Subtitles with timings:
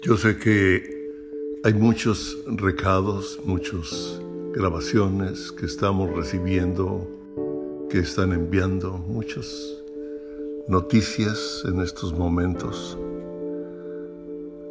[0.00, 1.10] Yo sé que
[1.64, 4.20] hay muchos recados, muchas
[4.52, 7.04] grabaciones que estamos recibiendo,
[7.90, 9.76] que están enviando, muchas
[10.68, 12.96] noticias en estos momentos.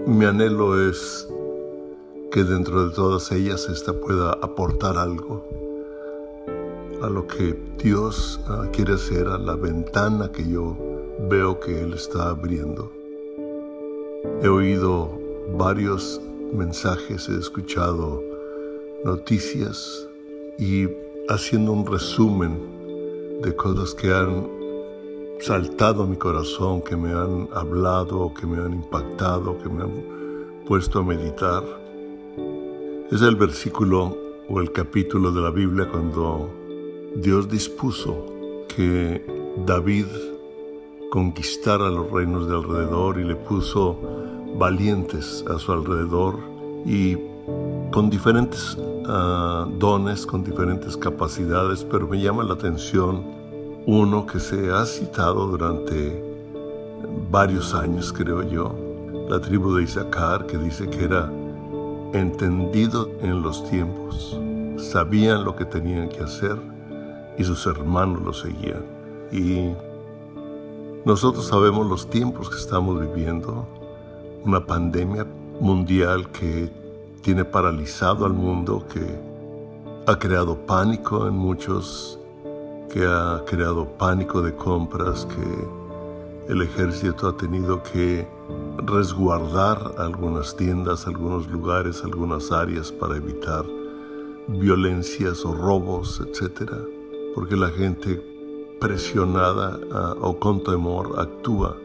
[0.08, 1.28] Mi anhelo es
[2.32, 5.46] que dentro de todas ellas esta pueda aportar algo
[7.02, 7.54] a lo que
[7.84, 10.78] Dios ah, quiere hacer, a la ventana que yo
[11.30, 12.97] veo que Él está abriendo.
[14.40, 15.10] He oído
[15.58, 16.22] varios
[16.54, 18.24] mensajes, he escuchado
[19.04, 20.08] noticias
[20.60, 20.88] y
[21.28, 24.48] haciendo un resumen de cosas que han
[25.40, 30.64] saltado a mi corazón, que me han hablado, que me han impactado, que me han
[30.68, 31.64] puesto a meditar.
[33.12, 34.16] Es el versículo
[34.48, 36.48] o el capítulo de la Biblia cuando
[37.16, 38.24] Dios dispuso
[38.68, 39.26] que
[39.66, 40.06] David
[41.10, 43.98] conquistara los reinos de alrededor y le puso
[44.58, 46.40] valientes a su alrededor
[46.86, 47.18] y
[47.92, 48.78] con diferentes
[49.08, 53.24] ah, dones, con diferentes capacidades, pero me llama la atención
[53.86, 56.24] uno que se ha citado durante
[57.32, 58.76] varios años, creo yo,
[59.30, 61.32] la tribu de Isaacar, que dice que era
[62.14, 64.40] entendido en los tiempos,
[64.78, 66.58] sabían lo que tenían que hacer
[67.38, 68.84] y sus hermanos lo seguían.
[69.32, 69.72] Y
[71.08, 73.66] nosotros sabemos los tiempos que estamos viviendo,
[74.44, 75.26] una pandemia
[75.62, 76.70] mundial que
[77.22, 79.06] tiene paralizado al mundo, que
[80.06, 82.20] ha creado pánico en muchos,
[82.92, 88.28] que ha creado pánico de compras, que el ejército ha tenido que
[88.80, 93.64] resguardar algunas tiendas, algunos lugares, algunas áreas para evitar
[94.50, 96.70] violencias o robos, etc.
[97.34, 98.37] Porque la gente
[98.80, 101.78] presionada ah, o con temor actúa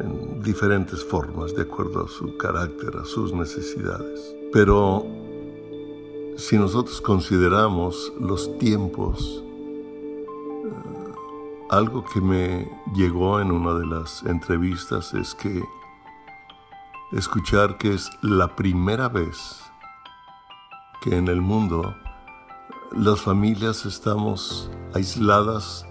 [0.00, 4.34] en diferentes formas de acuerdo a su carácter, a sus necesidades.
[4.52, 5.06] Pero
[6.36, 9.42] si nosotros consideramos los tiempos,
[10.70, 15.62] ah, algo que me llegó en una de las entrevistas es que
[17.12, 19.60] escuchar que es la primera vez
[21.00, 21.94] que en el mundo
[22.92, 25.86] las familias estamos aisladas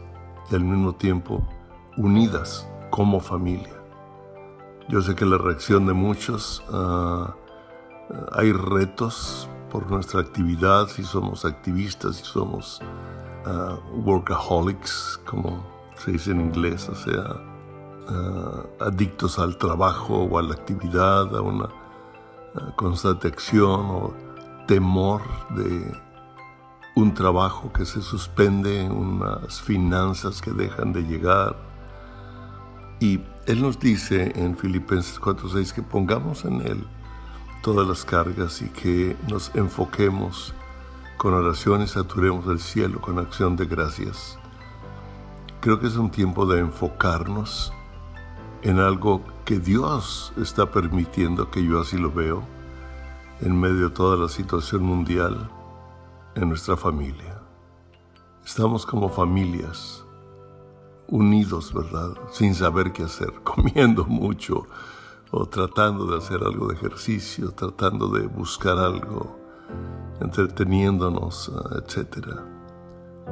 [0.56, 1.48] al mismo tiempo
[1.98, 3.74] unidas como familia.
[4.90, 7.36] Yo sé que la reacción de muchos, ah,
[8.34, 12.82] hay retos por nuestra actividad, si somos activistas, si somos
[13.46, 15.64] ah, workaholics, como
[15.98, 17.42] se dice en inglés, o sea,
[18.10, 21.70] ah, adictos al trabajo o a la actividad, a una
[22.76, 24.14] constante acción o
[24.68, 25.22] temor
[25.56, 26.03] de
[26.96, 31.56] un trabajo que se suspende, unas finanzas que dejan de llegar.
[33.00, 36.88] Y Él nos dice en Filipenses 4:6 que pongamos en Él
[37.64, 40.54] todas las cargas y que nos enfoquemos
[41.18, 44.38] con oraciones, saturemos el cielo con acción de gracias.
[45.62, 47.72] Creo que es un tiempo de enfocarnos
[48.62, 52.44] en algo que Dios está permitiendo, que yo así lo veo,
[53.42, 55.50] en medio de toda la situación mundial
[56.36, 57.42] en nuestra familia.
[58.46, 60.04] Estamos como familias,
[61.08, 62.18] unidos, ¿verdad?
[62.32, 64.68] Sin saber qué hacer, comiendo mucho
[65.32, 69.38] o tratando de hacer algo de ejercicio, tratando de buscar algo,
[70.20, 72.28] entreteniéndonos, etc.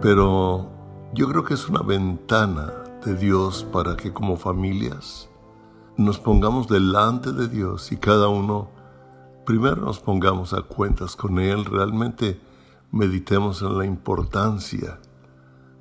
[0.01, 0.67] Pero
[1.13, 2.73] yo creo que es una ventana
[3.05, 5.29] de Dios para que como familias
[5.97, 8.69] nos pongamos delante de Dios y cada uno
[9.45, 12.39] primero nos pongamos a cuentas con Él, realmente
[12.91, 14.99] meditemos en la importancia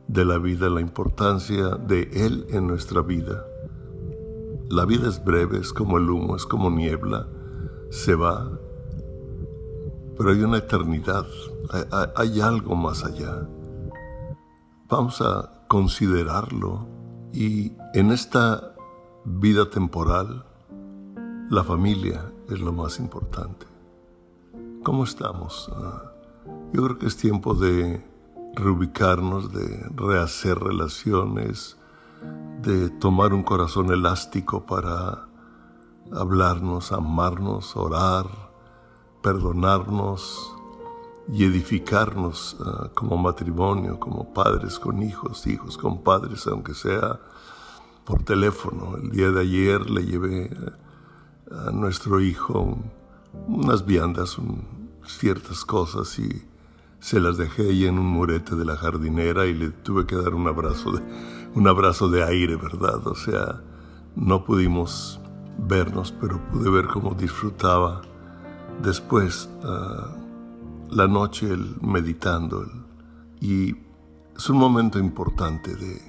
[0.06, 3.44] de la vida, la importancia de Él en nuestra vida.
[4.68, 7.26] La vida es breve, es como el humo, es como niebla,
[7.90, 8.50] se va,
[10.20, 11.26] pero hay una eternidad,
[12.14, 13.48] hay, algo más allá.
[14.88, 16.86] Vamos a considerarlo
[17.32, 18.74] y en esta
[19.24, 20.44] vida temporal,
[21.48, 23.66] la familia es lo más importante.
[24.82, 25.70] ¿Cómo estamos?
[26.72, 28.00] Yo creo que es tiempo de
[28.54, 31.76] reubicarnos, de rehacer relaciones,
[32.62, 35.26] de tomar un corazón elástico para
[36.12, 38.26] hablarnos, amarnos, orar,
[39.20, 40.54] perdonarnos
[41.32, 47.18] y edificarnos ah, como matrimonio, como padres con hijos, hijos con padres, aunque sea
[48.04, 48.96] por teléfono.
[48.96, 50.50] El día de ayer le llevé
[51.50, 52.78] a nuestro hijo
[53.48, 54.36] unas viandas,
[55.04, 56.49] ciertas cosas y
[57.00, 60.34] se las dejé ahí en un murete de la jardinera y le tuve que dar
[60.34, 61.02] un abrazo de,
[61.54, 63.06] un abrazo de aire, ¿verdad?
[63.06, 63.62] O sea,
[64.14, 65.20] no pudimos
[65.58, 68.02] vernos, pero pude ver cómo disfrutaba
[68.82, 70.16] después ah,
[70.90, 72.66] la noche el meditando.
[73.40, 73.74] y
[74.36, 76.00] es un momento importante de,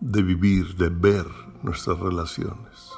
[0.00, 1.26] de vivir, de ver
[1.62, 2.92] nuestras relaciones.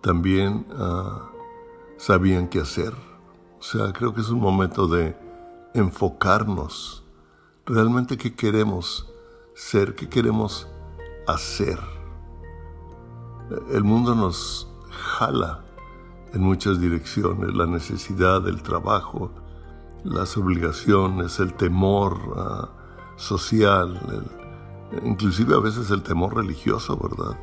[0.00, 1.30] También ah,
[1.96, 2.94] sabían qué hacer.
[3.60, 5.14] O sea, creo que es un momento de
[5.74, 7.04] enfocarnos
[7.66, 9.06] realmente qué queremos
[9.54, 10.66] ser, qué queremos
[11.28, 11.78] hacer.
[13.70, 15.60] El mundo nos jala
[16.32, 19.30] en muchas direcciones, la necesidad, del trabajo,
[20.04, 22.68] las obligaciones, el temor ah,
[23.16, 24.26] social,
[25.04, 27.38] inclusive a veces el temor religioso, ¿verdad?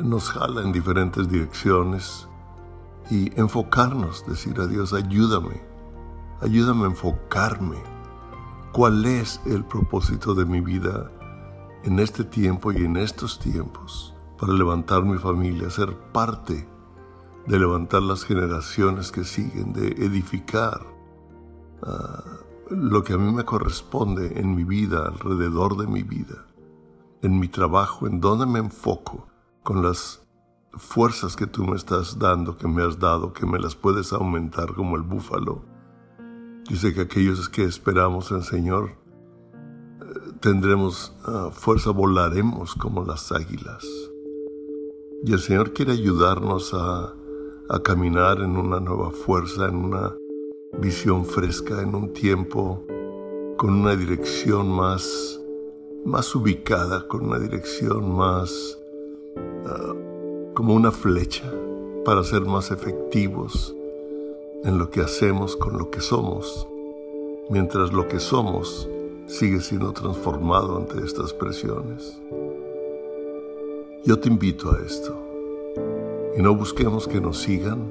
[0.00, 2.28] Nos jala en diferentes direcciones
[3.12, 5.60] y enfocarnos, decir a Dios, ayúdame,
[6.40, 7.76] ayúdame a enfocarme.
[8.72, 11.10] ¿Cuál es el propósito de mi vida
[11.84, 16.66] en este tiempo y en estos tiempos para levantar mi familia, ser parte
[17.46, 20.80] de levantar las generaciones que siguen, de edificar
[21.82, 22.24] ah,
[22.70, 26.46] lo que a mí me corresponde en mi vida, alrededor de mi vida,
[27.20, 29.28] en mi trabajo, en donde me enfoco
[29.62, 30.21] con las
[30.74, 34.74] fuerzas que tú me estás dando, que me has dado, que me las puedes aumentar
[34.74, 35.62] como el búfalo.
[36.68, 43.32] Dice que aquellos que esperamos en el Señor eh, tendremos ah, fuerza, volaremos como las
[43.32, 43.84] águilas.
[45.24, 47.12] Y el Señor quiere ayudarnos a,
[47.68, 50.14] a caminar en una nueva fuerza, en una
[50.80, 52.84] visión fresca, en un tiempo
[53.58, 55.40] con una dirección más,
[56.04, 58.78] más ubicada, con una dirección más
[60.54, 61.50] como una flecha
[62.04, 63.74] para ser más efectivos
[64.64, 66.66] en lo que hacemos con lo que somos,
[67.48, 68.88] mientras lo que somos
[69.26, 72.20] sigue siendo transformado ante estas presiones.
[74.04, 75.16] Yo te invito a esto,
[76.36, 77.90] y no busquemos que nos sigan,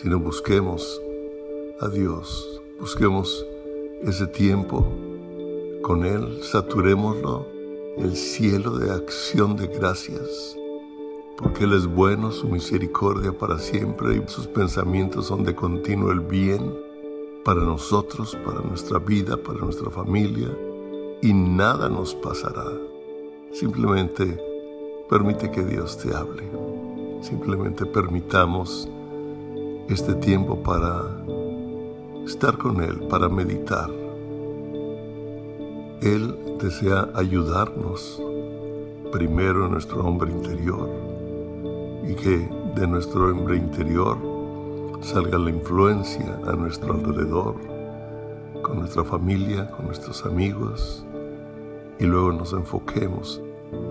[0.00, 1.00] sino busquemos
[1.80, 3.44] a Dios, busquemos
[4.02, 4.86] ese tiempo
[5.82, 7.46] con Él, saturémoslo,
[7.98, 10.56] el cielo de acción de gracias
[11.40, 16.20] porque Él es bueno, su misericordia para siempre y sus pensamientos son de continuo el
[16.20, 16.74] bien
[17.44, 20.48] para nosotros, para nuestra vida, para nuestra familia,
[21.22, 22.66] y nada nos pasará.
[23.52, 24.38] Simplemente
[25.08, 26.42] permite que Dios te hable.
[27.22, 28.88] Simplemente permitamos
[29.88, 31.02] este tiempo para
[32.26, 33.90] estar con Él, para meditar.
[36.02, 38.22] Él desea ayudarnos
[39.10, 41.19] primero en nuestro hombre interior
[42.06, 44.16] y que de nuestro hombre interior
[45.00, 47.54] salga la influencia a nuestro alrededor,
[48.62, 51.04] con nuestra familia, con nuestros amigos,
[51.98, 53.40] y luego nos enfoquemos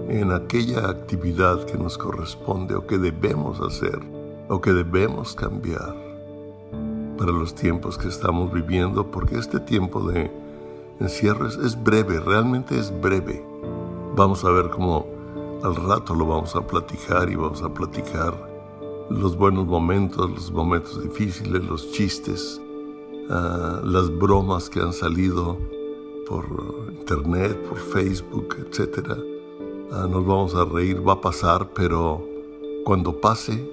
[0.10, 4.00] en aquella actividad que nos corresponde o que debemos hacer
[4.50, 5.96] o que debemos cambiar
[7.18, 10.32] para los tiempos que estamos viviendo, porque este tiempo de
[11.00, 13.44] encierro es, breve, realmente es breve.
[14.16, 15.06] Vamos a ver cómo
[15.64, 18.34] al rato lo vamos a platicar y vamos a platicar
[19.10, 22.62] los buenos momentos, los momentos difíciles, los chistes,
[23.30, 25.58] ah, las bromas que han salido
[26.28, 26.46] por
[26.92, 29.18] internet, por Facebook, etc.
[29.92, 32.26] Ah, nos vamos a reír, va a pasar, pero
[32.86, 33.70] cuando pase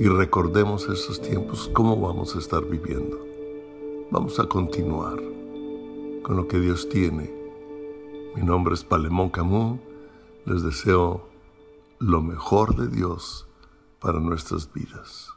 [0.00, 3.18] y recordemos esos tiempos, ¿cómo vamos a estar viviendo?
[4.10, 5.22] Vamos a continuar
[6.22, 7.32] con lo que Dios tiene.
[8.34, 9.78] Mi nombre es Palemón Camus
[10.46, 11.28] les deseo
[11.98, 13.46] lo mejor de Dios
[14.00, 15.30] para nuestras vidas.